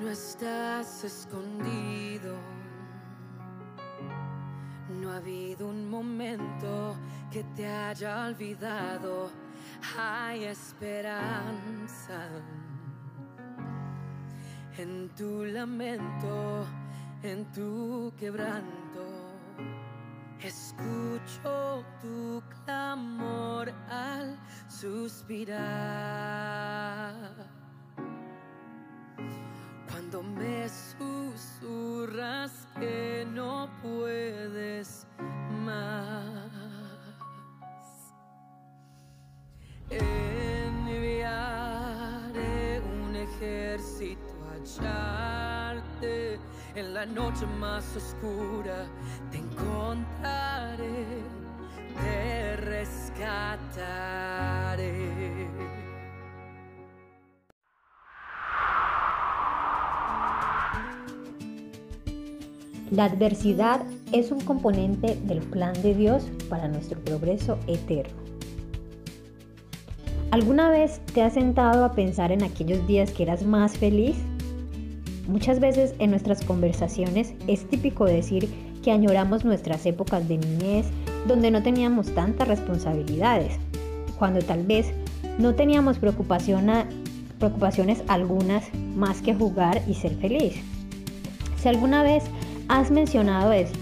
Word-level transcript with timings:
no 0.00 0.08
estás 0.08 1.04
escondido. 1.04 2.36
No 5.00 5.10
ha 5.12 5.16
habido 5.16 5.68
un 5.68 5.90
momento 5.90 6.96
que 7.30 7.44
te 7.54 7.66
haya 7.66 8.26
olvidado. 8.26 9.30
Hay 9.98 10.44
esperanza 10.44 12.28
en 14.78 15.10
tu 15.10 15.44
lamento, 15.44 16.64
en 17.22 17.44
tu 17.52 18.12
quebranto. 18.18 19.04
Escucho 20.40 21.84
tu 22.00 22.42
clamor 22.64 23.70
al 23.90 24.38
suspirar. 24.66 25.60
La 46.92 47.06
noche 47.06 47.46
más 47.58 47.84
oscura. 47.96 48.86
Te 49.30 49.38
encontraré, 49.38 51.06
te 52.02 52.56
rescataré. 52.56 53.10
La 62.90 63.04
adversidad 63.04 63.82
es 64.12 64.32
un 64.32 64.40
componente 64.40 65.14
del 65.22 65.38
plan 65.38 65.74
de 65.82 65.94
Dios 65.94 66.24
para 66.48 66.66
nuestro 66.66 66.98
progreso 66.98 67.56
eterno. 67.68 68.18
¿Alguna 70.32 70.70
vez 70.70 71.00
te 71.12 71.22
has 71.22 71.34
sentado 71.34 71.84
a 71.84 71.92
pensar 71.92 72.32
en 72.32 72.42
aquellos 72.42 72.84
días 72.88 73.12
que 73.12 73.22
eras 73.22 73.44
más 73.44 73.78
feliz? 73.78 74.16
Muchas 75.30 75.60
veces 75.60 75.94
en 76.00 76.10
nuestras 76.10 76.44
conversaciones 76.44 77.34
es 77.46 77.64
típico 77.68 78.04
decir 78.04 78.48
que 78.82 78.90
añoramos 78.90 79.44
nuestras 79.44 79.86
épocas 79.86 80.26
de 80.26 80.38
niñez 80.38 80.86
donde 81.28 81.52
no 81.52 81.62
teníamos 81.62 82.12
tantas 82.16 82.48
responsabilidades, 82.48 83.56
cuando 84.18 84.40
tal 84.40 84.66
vez 84.66 84.88
no 85.38 85.54
teníamos 85.54 85.98
preocupaciones 85.98 88.02
algunas 88.08 88.64
más 88.96 89.22
que 89.22 89.32
jugar 89.32 89.80
y 89.86 89.94
ser 89.94 90.16
feliz. 90.16 90.54
Si 91.62 91.68
alguna 91.68 92.02
vez 92.02 92.24
has 92.66 92.90
mencionado 92.90 93.52
esto, 93.52 93.78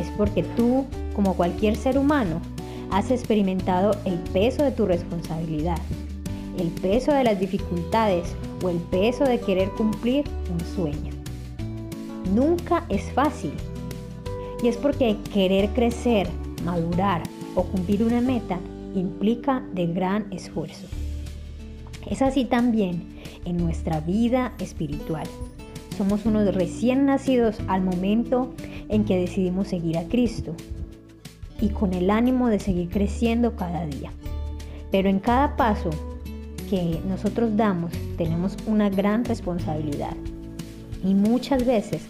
es 0.00 0.08
porque 0.16 0.42
tú, 0.56 0.84
como 1.14 1.36
cualquier 1.36 1.76
ser 1.76 1.96
humano, 1.96 2.40
has 2.90 3.12
experimentado 3.12 3.92
el 4.04 4.18
peso 4.32 4.64
de 4.64 4.72
tu 4.72 4.86
responsabilidad, 4.86 5.78
el 6.58 6.68
peso 6.68 7.12
de 7.12 7.22
las 7.22 7.38
dificultades 7.38 8.34
o 8.62 8.68
el 8.68 8.78
peso 8.78 9.24
de 9.24 9.40
querer 9.40 9.70
cumplir 9.70 10.24
un 10.50 10.60
sueño. 10.74 11.12
Nunca 12.32 12.84
es 12.88 13.12
fácil. 13.12 13.52
Y 14.62 14.68
es 14.68 14.76
porque 14.76 15.16
querer 15.32 15.70
crecer, 15.70 16.28
madurar 16.64 17.22
o 17.54 17.64
cumplir 17.64 18.04
una 18.04 18.20
meta 18.20 18.58
implica 18.94 19.62
de 19.74 19.86
gran 19.86 20.32
esfuerzo. 20.32 20.86
Es 22.08 22.22
así 22.22 22.44
también 22.44 23.18
en 23.44 23.56
nuestra 23.56 24.00
vida 24.00 24.52
espiritual. 24.58 25.26
Somos 25.96 26.24
unos 26.24 26.54
recién 26.54 27.06
nacidos 27.06 27.58
al 27.68 27.82
momento 27.82 28.54
en 28.88 29.04
que 29.04 29.18
decidimos 29.18 29.68
seguir 29.68 29.98
a 29.98 30.04
Cristo 30.04 30.54
y 31.60 31.68
con 31.68 31.92
el 31.92 32.10
ánimo 32.10 32.48
de 32.48 32.60
seguir 32.60 32.88
creciendo 32.88 33.56
cada 33.56 33.86
día. 33.86 34.12
Pero 34.90 35.08
en 35.08 35.20
cada 35.20 35.56
paso 35.56 35.90
nosotros 37.06 37.54
damos 37.54 37.92
tenemos 38.16 38.56
una 38.66 38.88
gran 38.88 39.26
responsabilidad 39.26 40.16
y 41.04 41.12
muchas 41.12 41.66
veces 41.66 42.02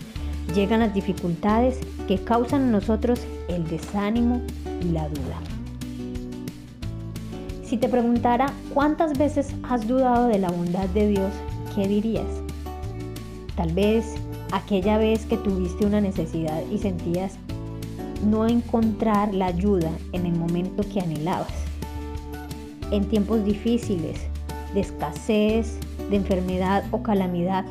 llegan 0.55 0.81
las 0.81 0.95
dificultades 0.95 1.81
que 2.07 2.19
causan 2.19 2.63
en 2.63 2.73
nosotros 2.73 3.21
el 3.49 3.67
desánimo 3.67 4.41
y 4.81 4.91
la 4.91 5.09
duda. 5.09 5.39
Si 7.65 7.77
te 7.77 7.89
preguntara 7.89 8.53
cuántas 8.73 9.19
veces 9.19 9.53
has 9.65 9.89
dudado 9.89 10.29
de 10.29 10.39
la 10.39 10.51
bondad 10.51 10.89
de 10.91 11.09
Dios, 11.09 11.33
¿qué 11.75 11.89
dirías? 11.89 12.27
Tal 13.57 13.73
vez 13.73 14.15
aquella 14.53 14.97
vez 14.97 15.25
que 15.27 15.39
tuviste 15.39 15.87
una 15.87 16.01
necesidad 16.01 16.63
y 16.71 16.79
sentías 16.79 17.37
no 18.25 18.47
encontrar 18.47 19.35
la 19.35 19.47
ayuda 19.47 19.91
en 20.13 20.27
el 20.27 20.35
momento 20.35 20.85
que 20.93 21.01
anhelabas. 21.01 21.53
En 22.91 23.09
tiempos 23.09 23.45
difíciles, 23.45 24.21
de 24.75 24.81
escasez, 24.81 25.79
de 26.11 26.17
enfermedad 26.17 26.85
o 26.91 27.03
calamidad, 27.03 27.65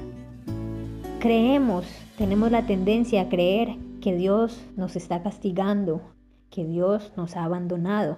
creemos, 1.20 1.86
tenemos 2.18 2.52
la 2.52 2.66
tendencia 2.66 3.22
a 3.22 3.30
creer 3.30 3.76
que 4.02 4.16
Dios 4.16 4.60
nos 4.76 4.96
está 4.96 5.22
castigando, 5.22 6.02
que 6.50 6.66
Dios 6.66 7.14
nos 7.16 7.36
ha 7.38 7.44
abandonado. 7.44 8.18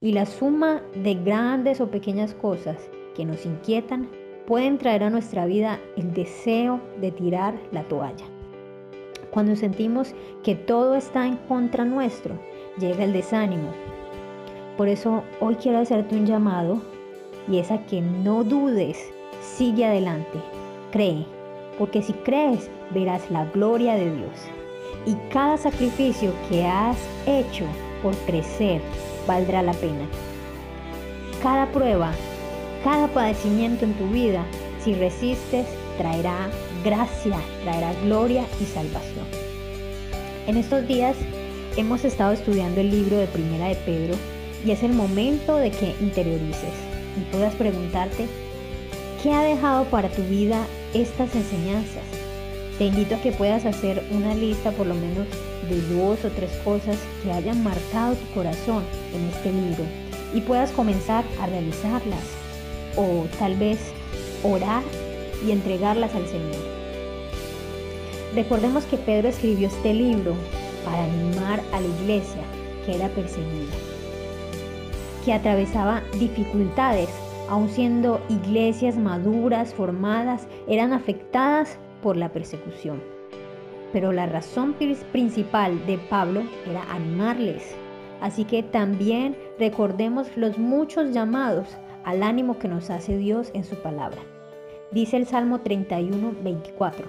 Y 0.00 0.12
la 0.12 0.26
suma 0.26 0.82
de 0.94 1.14
grandes 1.14 1.80
o 1.80 1.90
pequeñas 1.90 2.34
cosas 2.34 2.78
que 3.14 3.24
nos 3.24 3.44
inquietan 3.44 4.08
pueden 4.46 4.78
traer 4.78 5.04
a 5.04 5.10
nuestra 5.10 5.46
vida 5.46 5.78
el 5.96 6.12
deseo 6.12 6.80
de 7.00 7.10
tirar 7.10 7.54
la 7.72 7.82
toalla. 7.84 8.24
Cuando 9.30 9.56
sentimos 9.56 10.14
que 10.42 10.54
todo 10.54 10.94
está 10.94 11.26
en 11.26 11.36
contra 11.36 11.84
nuestro, 11.84 12.38
llega 12.78 13.04
el 13.04 13.12
desánimo. 13.12 13.70
Por 14.76 14.88
eso 14.88 15.24
hoy 15.40 15.56
quiero 15.56 15.78
hacerte 15.78 16.16
un 16.16 16.26
llamado 16.26 16.80
y 17.48 17.58
es 17.58 17.70
a 17.70 17.78
que 17.86 18.00
no 18.00 18.44
dudes, 18.44 18.98
sigue 19.42 19.84
adelante, 19.84 20.38
cree, 20.92 21.26
porque 21.78 22.02
si 22.02 22.12
crees 22.12 22.70
verás 22.90 23.30
la 23.30 23.44
gloria 23.46 23.94
de 23.94 24.14
Dios. 24.14 24.36
Y 25.06 25.14
cada 25.30 25.56
sacrificio 25.58 26.32
que 26.48 26.64
has 26.64 26.96
hecho 27.26 27.64
por 28.02 28.14
crecer 28.26 28.80
valdrá 29.26 29.62
la 29.62 29.74
pena. 29.74 30.06
Cada 31.42 31.66
prueba 31.72 32.12
cada 32.84 33.08
padecimiento 33.08 33.86
en 33.86 33.94
tu 33.94 34.06
vida, 34.08 34.44
si 34.84 34.92
resistes, 34.92 35.66
traerá 35.96 36.50
gracia, 36.84 37.40
traerá 37.62 37.94
gloria 38.04 38.44
y 38.60 38.66
salvación. 38.66 39.24
En 40.46 40.58
estos 40.58 40.86
días 40.86 41.16
hemos 41.78 42.04
estado 42.04 42.34
estudiando 42.34 42.82
el 42.82 42.90
libro 42.90 43.16
de 43.16 43.26
Primera 43.26 43.68
de 43.68 43.76
Pedro 43.76 44.14
y 44.66 44.72
es 44.72 44.82
el 44.82 44.92
momento 44.92 45.56
de 45.56 45.70
que 45.70 45.94
interiorices 45.98 46.93
y 47.16 47.20
puedas 47.32 47.54
preguntarte, 47.54 48.26
¿qué 49.22 49.32
ha 49.32 49.42
dejado 49.42 49.84
para 49.84 50.08
tu 50.08 50.22
vida 50.22 50.66
estas 50.92 51.34
enseñanzas? 51.34 52.04
Te 52.78 52.86
invito 52.86 53.14
a 53.14 53.20
que 53.20 53.32
puedas 53.32 53.64
hacer 53.66 54.02
una 54.10 54.34
lista 54.34 54.72
por 54.72 54.86
lo 54.86 54.94
menos 54.94 55.26
de 55.68 55.80
dos 55.94 56.24
o 56.24 56.28
tres 56.30 56.50
cosas 56.64 56.98
que 57.22 57.32
hayan 57.32 57.62
marcado 57.62 58.14
tu 58.14 58.34
corazón 58.34 58.82
en 59.14 59.28
este 59.28 59.52
libro 59.52 59.84
y 60.34 60.40
puedas 60.40 60.70
comenzar 60.72 61.24
a 61.40 61.46
realizarlas 61.46 62.24
o 62.96 63.26
tal 63.38 63.56
vez 63.56 63.78
orar 64.42 64.82
y 65.46 65.52
entregarlas 65.52 66.14
al 66.14 66.26
Señor. 66.26 66.74
Recordemos 68.34 68.84
que 68.84 68.96
Pedro 68.96 69.28
escribió 69.28 69.68
este 69.68 69.94
libro 69.94 70.34
para 70.84 71.04
animar 71.04 71.60
a 71.72 71.80
la 71.80 71.86
iglesia 71.86 72.42
que 72.84 72.96
era 72.96 73.08
perseguida, 73.08 73.72
que 75.24 75.32
atravesaba 75.32 76.02
dificultades, 76.18 77.08
aun 77.48 77.68
siendo 77.68 78.20
iglesias 78.28 78.96
maduras, 78.96 79.74
formadas, 79.74 80.46
eran 80.68 80.92
afectadas 80.92 81.78
por 82.02 82.16
la 82.16 82.30
persecución. 82.30 83.02
Pero 83.92 84.12
la 84.12 84.26
razón 84.26 84.74
principal 85.12 85.86
de 85.86 85.98
Pablo 85.98 86.42
era 86.68 86.82
animarles. 86.92 87.74
Así 88.20 88.44
que 88.44 88.62
también 88.62 89.36
recordemos 89.58 90.28
los 90.36 90.58
muchos 90.58 91.12
llamados 91.12 91.68
al 92.04 92.22
ánimo 92.22 92.58
que 92.58 92.68
nos 92.68 92.90
hace 92.90 93.16
Dios 93.16 93.50
en 93.54 93.64
su 93.64 93.76
palabra. 93.76 94.18
Dice 94.90 95.16
el 95.16 95.26
Salmo 95.26 95.60
31, 95.60 96.34
24. 96.42 97.06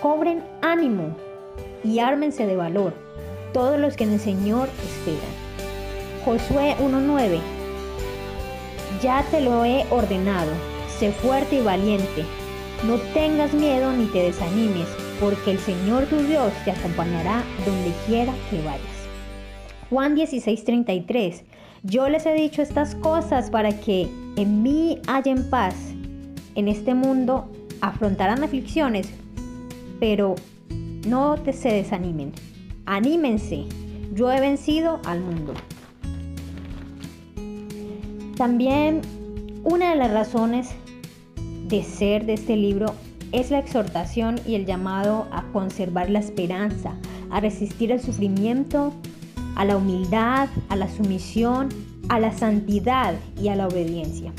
Cobren 0.00 0.42
ánimo 0.62 1.16
y 1.84 1.98
ármense 1.98 2.46
de 2.46 2.56
valor 2.56 2.94
todos 3.52 3.78
los 3.78 3.96
que 3.96 4.04
en 4.04 4.12
el 4.12 4.20
Señor 4.20 4.68
esperan. 4.82 5.49
Josué 6.24 6.76
1.9. 6.78 7.40
Ya 9.02 9.24
te 9.30 9.40
lo 9.40 9.64
he 9.64 9.86
ordenado, 9.90 10.50
sé 10.98 11.12
fuerte 11.12 11.56
y 11.56 11.62
valiente, 11.62 12.24
no 12.86 12.96
tengas 13.14 13.54
miedo 13.54 13.92
ni 13.92 14.06
te 14.06 14.22
desanimes, 14.22 14.88
porque 15.18 15.52
el 15.52 15.58
Señor 15.58 16.04
tu 16.06 16.16
Dios 16.16 16.52
te 16.64 16.70
acompañará 16.70 17.42
donde 17.64 17.92
quiera 18.06 18.34
que 18.50 18.58
vayas. 18.58 18.80
Juan 19.90 20.16
16.33. 20.16 21.42
Yo 21.82 22.08
les 22.08 22.26
he 22.26 22.34
dicho 22.34 22.62
estas 22.62 22.94
cosas 22.96 23.50
para 23.50 23.72
que 23.80 24.08
en 24.36 24.62
mí 24.62 24.98
hallen 25.06 25.48
paz. 25.48 25.74
En 26.54 26.68
este 26.68 26.94
mundo 26.94 27.50
afrontarán 27.80 28.44
aflicciones, 28.44 29.08
pero 29.98 30.34
no 31.06 31.36
te 31.36 31.52
se 31.52 31.72
desanimen. 31.72 32.32
Anímense. 32.86 33.64
Yo 34.14 34.30
he 34.30 34.40
vencido 34.40 35.00
al 35.04 35.20
mundo. 35.20 35.54
También 38.40 39.02
una 39.64 39.90
de 39.90 39.96
las 39.96 40.10
razones 40.10 40.70
de 41.68 41.82
ser 41.82 42.24
de 42.24 42.32
este 42.32 42.56
libro 42.56 42.94
es 43.32 43.50
la 43.50 43.58
exhortación 43.58 44.40
y 44.46 44.54
el 44.54 44.64
llamado 44.64 45.28
a 45.30 45.42
conservar 45.52 46.08
la 46.08 46.20
esperanza, 46.20 46.94
a 47.28 47.40
resistir 47.40 47.92
el 47.92 48.00
sufrimiento, 48.00 48.94
a 49.56 49.66
la 49.66 49.76
humildad, 49.76 50.48
a 50.70 50.76
la 50.76 50.88
sumisión, 50.88 51.68
a 52.08 52.18
la 52.18 52.32
santidad 52.32 53.12
y 53.38 53.48
a 53.48 53.56
la 53.56 53.68
obediencia. 53.68 54.32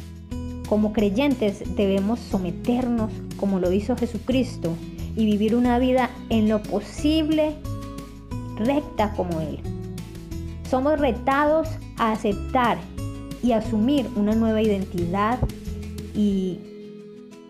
Como 0.67 0.93
creyentes 0.93 1.61
debemos 1.75 2.19
someternos 2.19 3.11
como 3.37 3.59
lo 3.59 3.71
hizo 3.71 3.95
Jesucristo 3.95 4.73
y 5.15 5.27
vivir 5.27 5.53
una 5.55 5.77
vida 5.77 6.09
en 6.29 6.49
lo 6.49 6.63
posible 6.63 7.53
recta 8.57 9.13
como 9.13 9.41
Él. 9.41 9.59
Somos 10.67 10.99
retados 10.99 11.67
a 11.97 12.13
aceptar 12.13 12.79
y 13.43 13.53
asumir 13.53 14.07
una 14.15 14.35
nueva 14.35 14.61
identidad 14.61 15.39
y 16.15 16.59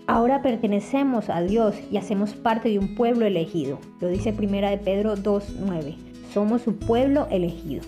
ahora 0.07 0.41
pertenecemos 0.41 1.29
a 1.29 1.41
Dios 1.41 1.75
y 1.91 1.97
hacemos 1.97 2.33
parte 2.33 2.69
de 2.69 2.79
un 2.79 2.95
pueblo 2.95 3.25
elegido. 3.25 3.79
Lo 3.99 4.07
dice 4.07 4.33
primera 4.33 4.69
de 4.69 4.77
Pedro 4.77 5.15
2.9. 5.15 5.95
Somos 6.33 6.61
su 6.61 6.75
pueblo 6.75 7.27
elegido. 7.29 7.83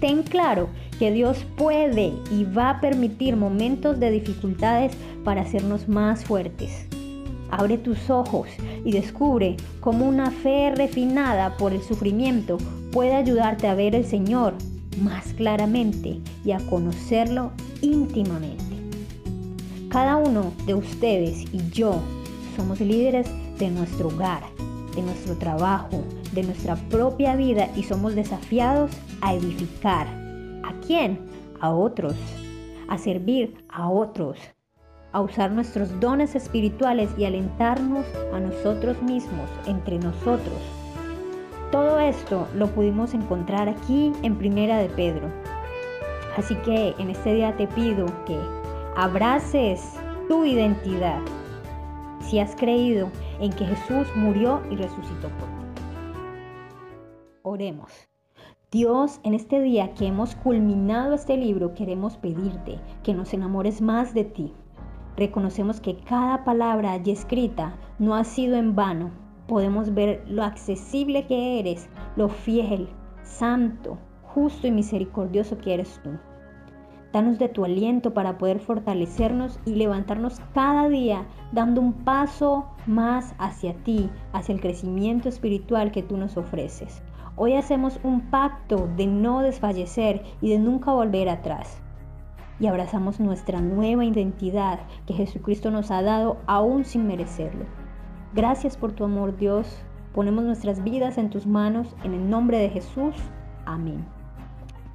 Ten 0.00 0.22
claro 0.22 0.68
que 0.98 1.12
Dios 1.12 1.44
puede 1.56 2.12
y 2.30 2.44
va 2.44 2.70
a 2.70 2.80
permitir 2.80 3.36
momentos 3.36 4.00
de 4.00 4.10
dificultades 4.10 4.92
para 5.24 5.42
hacernos 5.42 5.88
más 5.88 6.24
fuertes. 6.24 6.86
Abre 7.50 7.78
tus 7.78 8.10
ojos 8.10 8.48
y 8.84 8.92
descubre 8.92 9.56
cómo 9.80 10.08
una 10.08 10.30
fe 10.30 10.72
refinada 10.74 11.56
por 11.56 11.72
el 11.72 11.82
sufrimiento 11.82 12.58
puede 12.92 13.14
ayudarte 13.14 13.68
a 13.68 13.74
ver 13.74 13.94
al 13.94 14.04
Señor 14.04 14.54
más 15.00 15.32
claramente 15.34 16.20
y 16.44 16.52
a 16.52 16.58
conocerlo 16.68 17.52
íntimamente. 17.80 18.62
Cada 19.88 20.16
uno 20.16 20.52
de 20.66 20.74
ustedes 20.74 21.44
y 21.52 21.70
yo 21.70 22.00
somos 22.56 22.80
líderes 22.80 23.28
de 23.58 23.70
nuestro 23.70 24.08
hogar, 24.08 24.42
de 24.94 25.02
nuestro 25.02 25.36
trabajo, 25.36 26.02
de 26.32 26.42
nuestra 26.42 26.76
propia 26.76 27.36
vida 27.36 27.68
y 27.76 27.82
somos 27.82 28.14
desafiados 28.14 28.90
a 29.20 29.34
edificar. 29.34 30.06
¿A 30.64 30.72
quién? 30.86 31.18
A 31.60 31.70
otros. 31.70 32.14
A 32.88 32.98
servir 32.98 33.54
a 33.68 33.88
otros. 33.88 34.38
A 35.12 35.20
usar 35.20 35.50
nuestros 35.50 36.00
dones 36.00 36.34
espirituales 36.34 37.10
y 37.18 37.24
alentarnos 37.24 38.06
a 38.32 38.40
nosotros 38.40 39.02
mismos, 39.02 39.48
entre 39.66 39.98
nosotros 39.98 40.81
todo 41.72 41.98
esto 41.98 42.46
lo 42.54 42.68
pudimos 42.68 43.14
encontrar 43.14 43.68
aquí 43.68 44.12
en 44.22 44.36
Primera 44.36 44.76
de 44.76 44.90
Pedro. 44.90 45.28
Así 46.36 46.54
que 46.56 46.94
en 46.98 47.10
este 47.10 47.34
día 47.34 47.56
te 47.56 47.66
pido 47.66 48.06
que 48.26 48.38
abraces 48.94 49.94
tu 50.28 50.44
identidad 50.44 51.20
si 52.20 52.38
has 52.38 52.54
creído 52.54 53.10
en 53.40 53.52
que 53.52 53.64
Jesús 53.64 54.06
murió 54.14 54.62
y 54.70 54.76
resucitó 54.76 55.28
por 55.30 55.48
ti. 55.48 55.82
Oremos. 57.42 57.90
Dios, 58.70 59.20
en 59.24 59.34
este 59.34 59.60
día 59.60 59.92
que 59.94 60.06
hemos 60.06 60.34
culminado 60.36 61.14
este 61.14 61.36
libro, 61.36 61.74
queremos 61.74 62.16
pedirte 62.16 62.78
que 63.02 63.14
nos 63.14 63.34
enamores 63.34 63.82
más 63.82 64.14
de 64.14 64.24
ti. 64.24 64.52
Reconocemos 65.16 65.80
que 65.80 65.96
cada 65.96 66.44
palabra 66.44 66.92
allí 66.92 67.12
escrita 67.12 67.76
no 67.98 68.14
ha 68.14 68.24
sido 68.24 68.56
en 68.56 68.74
vano, 68.74 69.10
podemos 69.46 69.94
ver 69.94 70.24
lo 70.28 70.42
accesible 70.42 71.26
que 71.26 71.58
eres, 71.58 71.88
lo 72.16 72.28
fiel, 72.28 72.88
santo, 73.22 73.98
justo 74.22 74.66
y 74.66 74.70
misericordioso 74.70 75.58
que 75.58 75.74
eres 75.74 76.00
tú. 76.02 76.10
Danos 77.12 77.38
de 77.38 77.50
tu 77.50 77.64
aliento 77.66 78.14
para 78.14 78.38
poder 78.38 78.58
fortalecernos 78.58 79.60
y 79.66 79.74
levantarnos 79.74 80.40
cada 80.54 80.88
día 80.88 81.26
dando 81.52 81.82
un 81.82 81.92
paso 81.92 82.66
más 82.86 83.34
hacia 83.38 83.74
ti, 83.84 84.08
hacia 84.32 84.54
el 84.54 84.62
crecimiento 84.62 85.28
espiritual 85.28 85.92
que 85.92 86.02
tú 86.02 86.16
nos 86.16 86.38
ofreces. 86.38 87.02
Hoy 87.36 87.54
hacemos 87.54 88.00
un 88.02 88.30
pacto 88.30 88.88
de 88.96 89.06
no 89.06 89.42
desfallecer 89.42 90.22
y 90.40 90.50
de 90.50 90.58
nunca 90.58 90.92
volver 90.92 91.28
atrás. 91.28 91.82
Y 92.58 92.66
abrazamos 92.66 93.20
nuestra 93.20 93.60
nueva 93.60 94.04
identidad 94.06 94.80
que 95.06 95.14
Jesucristo 95.14 95.70
nos 95.70 95.90
ha 95.90 96.00
dado 96.00 96.38
aún 96.46 96.84
sin 96.84 97.06
merecerlo. 97.06 97.66
Gracias 98.34 98.78
por 98.78 98.92
tu 98.92 99.04
amor, 99.04 99.36
Dios. 99.36 99.66
Ponemos 100.14 100.44
nuestras 100.44 100.82
vidas 100.82 101.18
en 101.18 101.28
tus 101.28 101.46
manos, 101.46 101.94
en 102.02 102.14
el 102.14 102.30
nombre 102.30 102.58
de 102.58 102.70
Jesús. 102.70 103.14
Amén. 103.66 104.06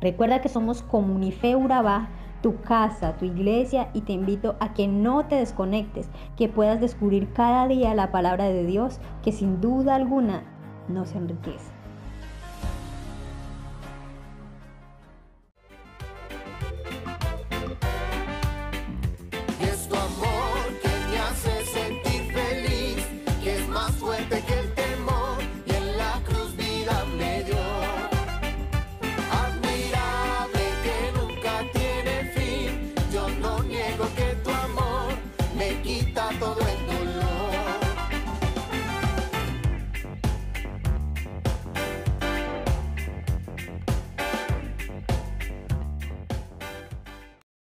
Recuerda 0.02 0.42
que 0.42 0.50
somos 0.50 0.82
Comunife 0.82 1.56
Urabá, 1.56 2.10
tu 2.42 2.60
casa, 2.62 3.16
tu 3.18 3.26
iglesia, 3.26 3.90
y 3.94 4.02
te 4.02 4.14
invito 4.14 4.56
a 4.60 4.74
que 4.74 4.88
no 4.88 5.26
te 5.26 5.36
desconectes, 5.36 6.10
que 6.36 6.50
puedas 6.50 6.82
descubrir 6.82 7.32
cada 7.34 7.68
día 7.68 7.94
la 7.94 8.12
palabra 8.12 8.46
de 8.46 8.66
Dios, 8.66 9.00
que 9.22 9.32
sin 9.32 9.62
duda 9.62 9.94
alguna 9.94 10.42
nos 10.88 11.14
enriquece. 11.14 11.77